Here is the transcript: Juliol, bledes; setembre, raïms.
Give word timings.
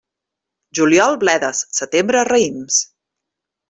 Juliol, 0.79 1.19
bledes; 1.25 1.61
setembre, 1.83 2.27
raïms. 2.35 2.85